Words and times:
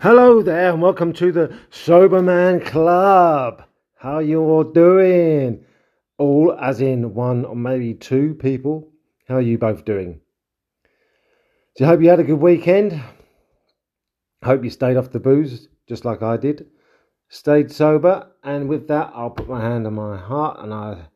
Hello 0.00 0.42
there, 0.42 0.70
and 0.70 0.80
welcome 0.80 1.12
to 1.14 1.32
the 1.32 1.58
Sober 1.70 2.22
Man 2.22 2.60
Club. 2.60 3.64
How 3.96 4.20
you 4.20 4.40
all 4.40 4.62
doing? 4.62 5.64
All 6.18 6.56
as 6.56 6.80
in 6.80 7.14
one 7.14 7.44
or 7.44 7.56
maybe 7.56 7.94
two 7.94 8.34
people. 8.34 8.92
How 9.26 9.38
are 9.38 9.40
you 9.40 9.58
both 9.58 9.84
doing? 9.84 10.20
So 11.76 11.84
I 11.84 11.88
hope 11.88 12.00
you 12.00 12.10
had 12.10 12.20
a 12.20 12.22
good 12.22 12.38
weekend. 12.38 13.02
Hope 14.44 14.62
you 14.62 14.70
stayed 14.70 14.96
off 14.96 15.10
the 15.10 15.18
booze 15.18 15.66
just 15.88 16.04
like 16.04 16.22
I 16.22 16.36
did. 16.36 16.66
Stayed 17.28 17.72
sober, 17.72 18.30
and 18.44 18.68
with 18.68 18.86
that, 18.86 19.10
I'll 19.16 19.30
put 19.30 19.48
my 19.48 19.60
hand 19.60 19.84
on 19.84 19.94
my 19.94 20.16
heart 20.16 20.60
and 20.60 20.72
I 20.72 21.08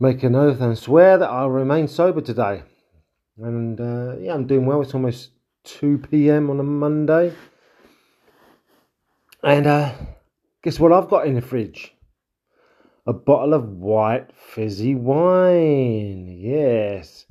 make 0.00 0.22
an 0.22 0.34
oath 0.34 0.62
and 0.62 0.78
swear 0.78 1.18
that 1.18 1.28
I'll 1.28 1.50
remain 1.50 1.88
sober 1.88 2.22
today. 2.22 2.62
And 3.36 3.78
uh, 3.78 4.16
yeah, 4.18 4.32
I'm 4.32 4.46
doing 4.46 4.64
well. 4.64 4.80
It's 4.80 4.94
almost 4.94 5.32
2 5.64 5.98
p.m. 6.10 6.48
on 6.48 6.58
a 6.58 6.62
Monday. 6.62 7.34
And 9.42 9.66
uh, 9.66 9.92
guess 10.62 10.80
what 10.80 10.92
I've 10.92 11.08
got 11.08 11.26
in 11.26 11.34
the 11.34 11.40
fridge? 11.40 11.94
A 13.06 13.12
bottle 13.12 13.54
of 13.54 13.68
white 13.68 14.32
fizzy 14.34 14.94
wine. 14.94 16.38
Yes. 16.40 17.24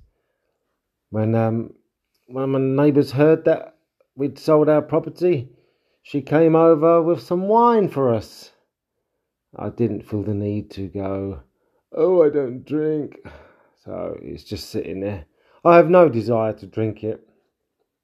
When 1.09 1.35
um 1.35 1.73
one 2.27 2.43
of 2.43 2.49
my 2.49 2.59
neighbours 2.59 3.11
heard 3.11 3.45
that 3.45 3.77
we'd 4.15 4.39
sold 4.39 4.69
our 4.69 4.81
property, 4.81 5.49
she 6.01 6.21
came 6.21 6.55
over 6.55 7.01
with 7.01 7.21
some 7.21 7.47
wine 7.47 7.89
for 7.89 8.13
us. 8.13 8.51
I 9.55 9.69
didn't 9.69 10.07
feel 10.09 10.23
the 10.23 10.33
need 10.33 10.71
to 10.71 10.87
go, 10.87 11.41
oh, 11.95 12.23
I 12.23 12.29
don't 12.29 12.65
drink. 12.65 13.19
So 13.83 14.17
it's 14.21 14.43
just 14.43 14.69
sitting 14.69 14.99
there. 14.99 15.25
I 15.63 15.75
have 15.77 15.89
no 15.89 16.09
desire 16.09 16.53
to 16.53 16.65
drink 16.65 17.03
it. 17.03 17.21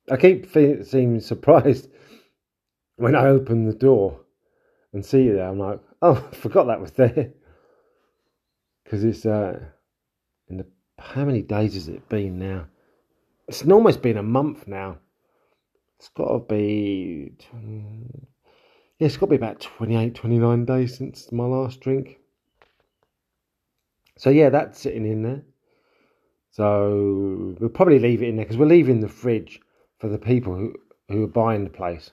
I 0.10 0.18
keep 0.18 0.52
seeming 0.52 1.20
surprised 1.20 1.90
when 3.04 3.16
I 3.16 3.28
open 3.28 3.66
the 3.66 3.74
door 3.74 4.22
and 4.94 5.06
see 5.06 5.24
you 5.24 5.34
there, 5.36 5.50
I'm 5.50 5.60
like, 5.60 5.82
oh, 6.02 6.26
I 6.32 6.36
forgot 6.36 6.68
that 6.68 6.80
was 6.80 6.94
there. 6.94 7.34
Because 8.84 9.04
it's, 9.04 9.26
uh, 9.26 9.60
in 10.48 10.56
the, 10.56 10.66
how 10.98 11.26
many 11.26 11.42
days 11.42 11.74
has 11.74 11.90
it 11.90 12.08
been 12.08 12.40
now? 12.40 12.68
It's 13.50 13.66
almost 13.66 14.02
been 14.02 14.16
a 14.16 14.24
month 14.24 14.70
now. 14.70 15.00
It's 16.00 16.08
got 16.16 16.30
to 16.30 16.40
be, 16.40 17.34
yeah, 19.00 19.08
it's 19.08 19.18
got 19.18 19.26
to 19.26 19.32
be 19.32 19.36
about 19.36 19.60
28, 19.60 20.16
29 20.16 20.64
days 20.64 20.98
since 20.98 21.30
my 21.34 21.44
last 21.44 21.82
drink. 21.82 22.20
So 24.18 24.30
yeah, 24.30 24.50
that's 24.50 24.80
sitting 24.80 25.06
in 25.06 25.24
there. 25.24 25.42
So 26.52 27.54
we'll 27.60 27.70
probably 27.70 28.00
leave 28.00 28.24
it 28.24 28.30
in 28.30 28.38
there 28.38 28.46
because 28.46 28.58
we're 28.58 28.66
leaving 28.66 29.02
the 29.02 29.10
fridge 29.10 29.60
for 30.00 30.08
the 30.08 30.18
people 30.18 30.56
who, 30.56 30.74
who 31.10 31.26
are 31.26 31.28
buying 31.28 31.66
the 31.66 31.70
place 31.70 32.12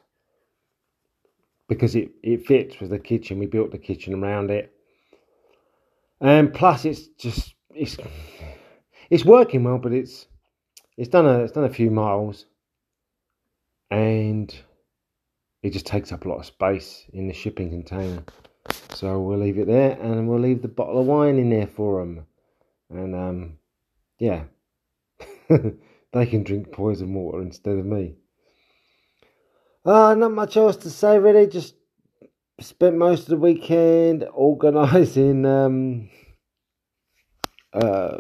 because 1.71 1.95
it, 1.95 2.11
it 2.25 2.45
fits 2.45 2.81
with 2.81 2.91
the 2.91 2.99
kitchen. 2.99 3.39
We 3.39 3.47
built 3.47 3.71
the 3.71 3.79
kitchen 3.79 4.13
around 4.13 4.51
it. 4.51 4.75
And 6.21 6.53
plus 6.53 6.85
it's 6.85 7.07
just 7.17 7.55
it's 7.75 7.97
it's 9.09 9.25
working 9.25 9.63
well, 9.63 9.79
but 9.79 9.93
it's 9.93 10.27
it's 10.99 11.09
done 11.09 11.27
a 11.27 11.39
it's 11.45 11.53
done 11.53 11.65
a 11.65 11.71
few 11.71 11.91
miles 11.91 12.45
and 13.91 14.53
it 15.63 15.73
just 15.73 15.87
takes 15.87 16.11
up 16.11 16.25
a 16.25 16.29
lot 16.29 16.41
of 16.41 16.47
space 16.47 17.05
in 17.13 17.29
the 17.29 17.33
shipping 17.33 17.71
container. 17.71 18.25
So 18.95 19.21
we'll 19.21 19.39
leave 19.39 19.59
it 19.59 19.69
there 19.69 19.93
and 19.93 20.29
we'll 20.29 20.41
leave 20.41 20.63
the 20.63 20.69
bottle 20.69 21.01
of 21.01 21.07
wine 21.07 21.39
in 21.39 21.51
there 21.51 21.69
for 21.69 22.01
them. 22.01 22.27
And 22.91 23.15
um, 23.15 23.59
yeah, 24.19 24.43
they 25.49 26.27
can 26.27 26.43
drink 26.43 26.73
poison 26.73 27.15
water 27.15 27.41
instead 27.41 27.79
of 27.79 27.87
me. 27.87 28.17
Uh, 29.85 30.15
not 30.15 30.33
much 30.33 30.57
else 30.57 30.77
to 30.77 30.91
say 30.91 31.19
really. 31.19 31.47
Just 31.47 31.75
spent 32.61 32.97
most 32.97 33.23
of 33.23 33.29
the 33.29 33.37
weekend 33.37 34.27
organising. 34.33 35.47
Um, 35.61 36.11
uh, 37.73 38.19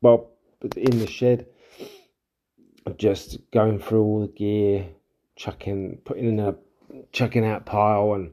well, 0.00 0.30
in 0.76 0.98
the 0.98 1.06
shed, 1.06 1.46
just 2.96 3.38
going 3.52 3.78
through 3.78 4.02
all 4.02 4.20
the 4.22 4.32
gear, 4.32 4.88
chucking, 5.36 6.00
putting 6.04 6.26
in 6.26 6.40
a 6.40 6.56
chucking 7.12 7.44
out 7.44 7.66
pile 7.66 8.14
and 8.14 8.32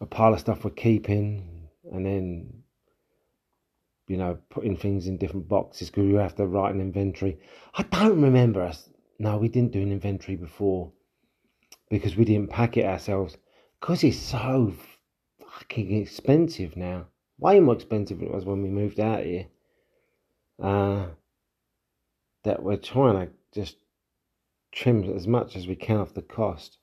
a 0.00 0.06
pile 0.06 0.34
of 0.34 0.40
stuff 0.40 0.64
we're 0.64 0.70
keeping, 0.70 1.68
and 1.90 2.04
then 2.04 2.62
you 4.06 4.18
know 4.18 4.38
putting 4.50 4.76
things 4.76 5.06
in 5.06 5.16
different 5.16 5.48
boxes 5.48 5.88
because 5.88 6.04
we 6.06 6.14
have 6.14 6.36
to 6.36 6.46
write 6.46 6.74
an 6.74 6.80
inventory. 6.82 7.38
I 7.74 7.84
don't 7.84 8.20
remember 8.20 8.60
us. 8.60 8.90
No, 9.18 9.38
we 9.38 9.48
didn't 9.48 9.72
do 9.72 9.80
an 9.80 9.92
inventory 9.92 10.36
before 10.36 10.92
because 11.92 12.16
we 12.16 12.24
didn't 12.24 12.48
pack 12.48 12.78
it 12.78 12.86
ourselves 12.86 13.36
because 13.78 14.02
it's 14.02 14.16
so 14.16 14.72
fucking 15.38 15.94
expensive 15.94 16.74
now. 16.74 17.04
Way 17.38 17.60
more 17.60 17.74
expensive 17.74 18.18
than 18.18 18.28
it 18.28 18.34
was 18.34 18.46
when 18.46 18.62
we 18.62 18.70
moved 18.70 18.98
out 18.98 19.22
here. 19.22 19.48
Uh, 20.58 21.08
that 22.44 22.62
we're 22.62 22.78
trying 22.78 23.26
to 23.26 23.32
just 23.52 23.76
trim 24.72 25.04
as 25.14 25.26
much 25.26 25.54
as 25.54 25.66
we 25.66 25.76
can 25.76 25.98
off 25.98 26.14
the 26.14 26.22
cost. 26.22 26.78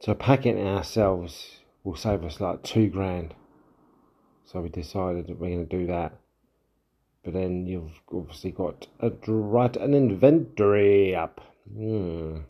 So 0.00 0.12
packing 0.12 0.60
ourselves 0.60 1.60
will 1.82 1.96
save 1.96 2.24
us 2.24 2.42
like 2.42 2.62
two 2.62 2.88
grand. 2.88 3.32
So 4.44 4.60
we 4.60 4.68
decided 4.68 5.28
that 5.28 5.38
we're 5.38 5.48
going 5.48 5.66
to 5.66 5.78
do 5.78 5.86
that. 5.86 6.12
But 7.24 7.32
then 7.32 7.66
you've 7.66 8.02
obviously 8.12 8.50
got 8.50 8.86
to 9.00 9.32
write 9.32 9.78
an 9.78 9.94
inventory 9.94 11.16
up. 11.16 11.40
Hmm. 11.72 12.40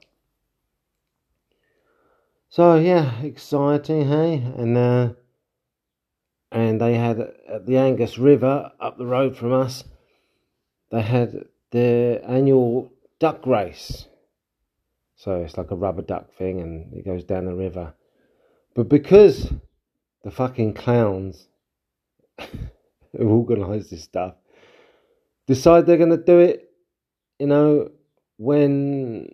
So 2.59 2.75
yeah, 2.75 3.21
exciting, 3.21 4.09
hey? 4.09 4.35
And 4.35 4.77
uh, 4.77 5.11
and 6.51 6.81
they 6.81 6.95
had 6.95 7.21
at 7.21 7.67
the 7.67 7.75
Angas 7.75 8.19
River 8.19 8.73
up 8.81 8.99
the 8.99 9.07
road 9.07 9.37
from 9.37 9.53
us. 9.53 9.85
They 10.91 11.03
had 11.03 11.45
their 11.71 12.21
annual 12.29 12.91
duck 13.21 13.47
race. 13.47 14.07
So 15.15 15.41
it's 15.43 15.57
like 15.57 15.71
a 15.71 15.77
rubber 15.77 16.03
duck 16.03 16.33
thing, 16.37 16.61
and 16.61 16.93
it 16.95 17.05
goes 17.05 17.23
down 17.23 17.45
the 17.45 17.55
river. 17.55 17.95
But 18.75 18.89
because 18.89 19.53
the 20.25 20.33
fucking 20.33 20.75
clowns 20.75 21.47
who 23.17 23.29
organise 23.29 23.91
this 23.91 24.03
stuff 24.03 24.35
decide 25.47 25.87
they're 25.87 25.97
going 25.97 26.11
to 26.11 26.17
do 26.17 26.41
it, 26.41 26.73
you 27.39 27.47
know, 27.47 27.93
when 28.37 29.29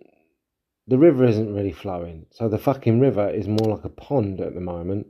the 0.87 0.97
river 0.97 1.25
isn't 1.25 1.53
really 1.53 1.71
flowing. 1.71 2.25
So 2.31 2.47
the 2.47 2.57
fucking 2.57 2.99
river 2.99 3.29
is 3.29 3.47
more 3.47 3.75
like 3.75 3.83
a 3.83 3.89
pond 3.89 4.39
at 4.39 4.53
the 4.53 4.61
moment. 4.61 5.07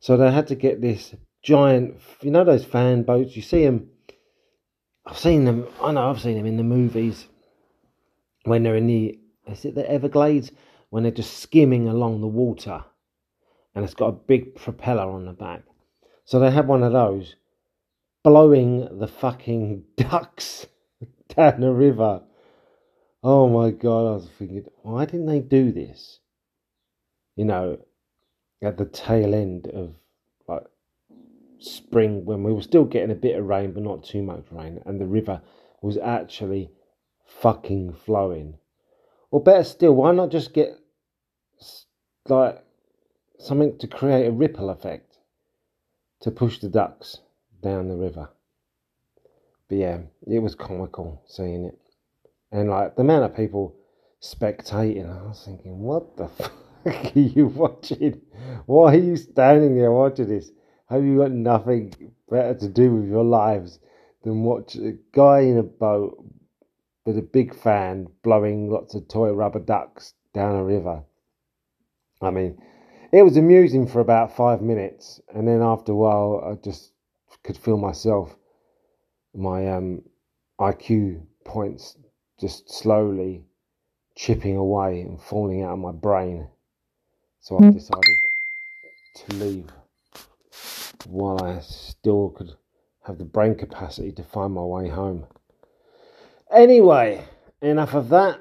So 0.00 0.16
they 0.16 0.30
had 0.30 0.46
to 0.48 0.54
get 0.54 0.80
this 0.80 1.14
giant, 1.42 1.96
you 2.20 2.30
know, 2.30 2.44
those 2.44 2.64
fan 2.64 3.02
boats. 3.02 3.36
You 3.36 3.42
see 3.42 3.64
them. 3.64 3.88
I've 5.04 5.18
seen 5.18 5.44
them. 5.44 5.66
I 5.80 5.92
know 5.92 6.10
I've 6.10 6.20
seen 6.20 6.36
them 6.36 6.46
in 6.46 6.56
the 6.56 6.62
movies 6.62 7.26
when 8.44 8.62
they're 8.62 8.76
in 8.76 8.86
the. 8.86 9.18
Is 9.48 9.64
it 9.64 9.74
the 9.74 9.88
Everglades 9.90 10.52
when 10.90 11.02
they're 11.02 11.12
just 11.12 11.38
skimming 11.38 11.88
along 11.88 12.20
the 12.20 12.28
water, 12.28 12.84
and 13.74 13.84
it's 13.84 13.94
got 13.94 14.08
a 14.08 14.12
big 14.12 14.54
propeller 14.54 15.10
on 15.10 15.26
the 15.26 15.32
back. 15.32 15.62
So 16.24 16.38
they 16.38 16.50
had 16.50 16.68
one 16.68 16.84
of 16.84 16.92
those, 16.92 17.34
blowing 18.22 18.98
the 19.00 19.08
fucking 19.08 19.84
ducks 19.96 20.66
down 21.28 21.60
the 21.60 21.72
river 21.72 22.22
Oh 23.24 23.48
my 23.48 23.70
god, 23.70 24.00
I 24.00 24.14
was 24.14 24.28
thinking, 24.36 24.64
why 24.82 25.04
didn't 25.04 25.26
they 25.26 25.38
do 25.38 25.70
this? 25.70 26.18
You 27.36 27.44
know, 27.44 27.78
at 28.60 28.78
the 28.78 28.84
tail 28.84 29.34
end 29.34 29.68
of 29.68 29.94
like 30.48 30.64
spring 31.58 32.24
when 32.24 32.42
we 32.42 32.52
were 32.52 32.62
still 32.62 32.84
getting 32.84 33.12
a 33.12 33.14
bit 33.14 33.38
of 33.38 33.46
rain 33.46 33.72
but 33.72 33.84
not 33.84 34.02
too 34.02 34.22
much 34.22 34.44
rain 34.50 34.82
and 34.84 35.00
the 35.00 35.06
river 35.06 35.40
was 35.80 35.96
actually 35.98 36.70
fucking 37.24 37.92
flowing. 37.92 38.58
Or 39.30 39.40
better 39.40 39.64
still, 39.64 39.94
why 39.94 40.12
not 40.12 40.30
just 40.30 40.52
get 40.52 40.78
like 42.28 42.64
something 43.38 43.78
to 43.78 43.86
create 43.86 44.26
a 44.26 44.32
ripple 44.32 44.70
effect 44.70 45.18
to 46.20 46.30
push 46.32 46.58
the 46.58 46.68
ducks 46.68 47.18
down 47.62 47.88
the 47.88 47.96
river? 47.96 48.30
But 49.68 49.78
yeah, 49.78 49.98
it 50.26 50.40
was 50.40 50.56
comical 50.56 51.22
seeing 51.28 51.64
it 51.64 51.78
and 52.52 52.68
like 52.68 52.94
the 52.94 53.00
amount 53.00 53.24
of 53.24 53.34
people 53.34 53.74
spectating, 54.20 55.08
I 55.08 55.22
was 55.26 55.42
thinking, 55.44 55.80
what 55.80 56.16
the 56.16 56.28
fuck 56.28 56.52
are 56.86 57.18
you 57.18 57.46
watching? 57.46 58.20
Why 58.66 58.92
are 58.92 58.98
you 58.98 59.16
standing 59.16 59.76
there 59.76 59.90
watching 59.90 60.28
this? 60.28 60.52
Have 60.88 61.02
you 61.02 61.18
got 61.18 61.32
nothing 61.32 62.12
better 62.30 62.54
to 62.54 62.68
do 62.68 62.94
with 62.94 63.08
your 63.08 63.24
lives 63.24 63.78
than 64.22 64.44
watch 64.44 64.76
a 64.76 64.92
guy 65.12 65.40
in 65.40 65.56
a 65.56 65.62
boat 65.62 66.22
with 67.06 67.16
a 67.16 67.22
big 67.22 67.54
fan 67.54 68.06
blowing 68.22 68.70
lots 68.70 68.94
of 68.94 69.08
toy 69.08 69.32
rubber 69.32 69.58
ducks 69.58 70.12
down 70.34 70.54
a 70.54 70.62
river? 70.62 71.02
I 72.20 72.30
mean, 72.30 72.62
it 73.12 73.22
was 73.22 73.38
amusing 73.38 73.86
for 73.86 74.00
about 74.00 74.36
five 74.36 74.60
minutes, 74.60 75.20
and 75.34 75.48
then 75.48 75.62
after 75.62 75.92
a 75.92 75.96
while, 75.96 76.44
I 76.46 76.62
just 76.62 76.92
could 77.42 77.56
feel 77.56 77.78
myself, 77.78 78.36
my 79.34 79.68
um, 79.70 80.02
IQ 80.60 81.22
points 81.44 81.96
just 82.42 82.68
slowly 82.68 83.44
chipping 84.16 84.56
away 84.56 85.00
and 85.00 85.22
falling 85.22 85.62
out 85.62 85.74
of 85.74 85.78
my 85.78 85.92
brain. 85.92 86.48
So 87.40 87.58
I 87.58 87.70
decided 87.70 88.02
to 89.14 89.36
leave 89.36 89.66
while 91.06 91.42
I 91.42 91.60
still 91.60 92.30
could 92.30 92.52
have 93.04 93.18
the 93.18 93.24
brain 93.24 93.54
capacity 93.54 94.10
to 94.12 94.24
find 94.24 94.52
my 94.52 94.62
way 94.62 94.88
home. 94.88 95.26
Anyway, 96.52 97.24
enough 97.60 97.94
of 97.94 98.08
that. 98.10 98.40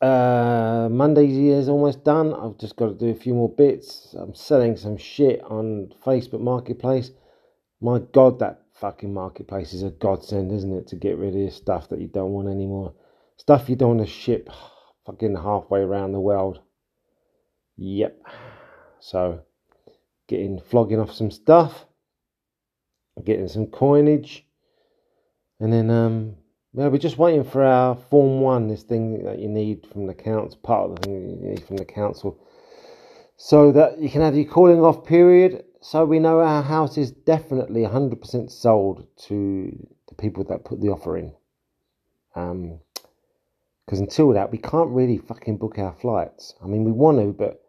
Uh, 0.00 0.88
Monday's 0.90 1.36
year 1.36 1.58
is 1.58 1.68
almost 1.68 2.02
done. 2.02 2.32
I've 2.32 2.58
just 2.58 2.76
got 2.76 2.86
to 2.86 2.94
do 2.94 3.10
a 3.10 3.14
few 3.14 3.34
more 3.34 3.48
bits. 3.48 4.14
I'm 4.18 4.34
selling 4.34 4.76
some 4.76 4.96
shit 4.96 5.42
on 5.44 5.92
Facebook 6.04 6.40
Marketplace. 6.40 7.10
My 7.80 7.98
God, 8.12 8.38
that 8.38 8.62
fucking 8.74 9.12
marketplace 9.12 9.74
is 9.74 9.82
a 9.82 9.90
godsend, 9.90 10.50
isn't 10.50 10.72
it? 10.72 10.86
To 10.88 10.96
get 10.96 11.18
rid 11.18 11.36
of 11.36 11.52
stuff 11.52 11.90
that 11.90 12.00
you 12.00 12.08
don't 12.08 12.32
want 12.32 12.48
anymore. 12.48 12.94
Stuff 13.36 13.68
you 13.68 13.76
don't 13.76 13.96
want 13.96 14.08
to 14.08 14.12
ship 14.12 14.48
fucking 15.04 15.36
halfway 15.36 15.80
around 15.80 16.12
the 16.12 16.20
world. 16.20 16.60
Yep. 17.76 18.22
So, 19.00 19.40
getting 20.28 20.60
flogging 20.60 21.00
off 21.00 21.12
some 21.12 21.30
stuff, 21.30 21.86
getting 23.22 23.48
some 23.48 23.66
coinage, 23.66 24.46
and 25.60 25.72
then 25.72 25.90
um, 25.90 26.36
yeah, 26.72 26.88
we're 26.88 26.98
just 26.98 27.18
waiting 27.18 27.44
for 27.44 27.62
our 27.62 27.96
Form 28.10 28.40
One, 28.40 28.68
this 28.68 28.82
thing 28.82 29.24
that 29.24 29.38
you 29.38 29.48
need 29.48 29.86
from 29.92 30.06
the 30.06 30.14
council, 30.14 30.58
part 30.62 30.90
of 30.90 30.96
the 30.96 31.02
thing 31.02 31.28
you 31.28 31.50
need 31.50 31.64
from 31.64 31.76
the 31.76 31.84
council, 31.84 32.38
so 33.36 33.70
that 33.72 34.00
you 34.00 34.08
can 34.08 34.22
have 34.22 34.34
your 34.34 34.44
calling 34.44 34.80
off 34.80 35.04
period. 35.04 35.64
So 35.80 36.04
we 36.04 36.18
know 36.18 36.40
our 36.40 36.62
house 36.62 36.96
is 36.96 37.10
definitely 37.10 37.82
100% 37.82 38.50
sold 38.50 39.06
to 39.26 39.88
the 40.08 40.14
people 40.14 40.44
that 40.44 40.64
put 40.64 40.80
the 40.80 40.88
offer 40.88 41.18
in. 41.18 41.32
Um, 42.34 42.80
because 43.84 44.00
until 44.00 44.32
that, 44.32 44.50
we 44.50 44.58
can't 44.58 44.90
really 44.90 45.18
fucking 45.18 45.58
book 45.58 45.78
our 45.78 45.94
flights. 46.00 46.54
I 46.62 46.66
mean, 46.66 46.84
we 46.84 46.92
want 46.92 47.18
to, 47.18 47.32
but 47.32 47.62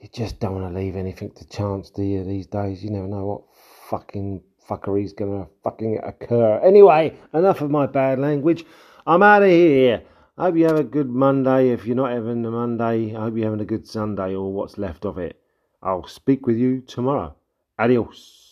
you 0.00 0.08
just 0.12 0.40
don't 0.40 0.60
want 0.60 0.72
to 0.72 0.78
leave 0.78 0.96
anything 0.96 1.30
to 1.32 1.48
chance, 1.48 1.90
do 1.90 2.02
you, 2.02 2.24
these 2.24 2.46
days? 2.46 2.82
You 2.82 2.90
never 2.90 3.06
know 3.06 3.26
what 3.26 3.42
fucking 3.90 4.42
fuckery's 4.68 5.12
gonna 5.12 5.46
fucking 5.62 6.00
occur. 6.02 6.60
Anyway, 6.62 7.16
enough 7.32 7.60
of 7.60 7.70
my 7.70 7.86
bad 7.86 8.18
language. 8.18 8.64
I'm 9.06 9.22
out 9.22 9.42
of 9.42 9.48
here. 9.48 10.02
I 10.38 10.44
hope 10.44 10.56
you 10.56 10.64
have 10.64 10.78
a 10.78 10.84
good 10.84 11.08
Monday. 11.08 11.70
If 11.70 11.86
you're 11.86 11.96
not 11.96 12.10
having 12.12 12.44
a 12.44 12.50
Monday, 12.50 13.14
I 13.14 13.20
hope 13.20 13.36
you're 13.36 13.46
having 13.46 13.60
a 13.60 13.64
good 13.64 13.86
Sunday 13.86 14.34
or 14.34 14.52
what's 14.52 14.76
left 14.76 15.04
of 15.04 15.18
it. 15.18 15.40
I'll 15.82 16.06
speak 16.06 16.46
with 16.46 16.56
you 16.56 16.80
tomorrow. 16.80 17.34
Adios. 17.78 18.45